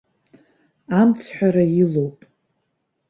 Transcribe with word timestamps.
Амцҳәарақәа 0.99 1.73
илоуп. 1.81 2.17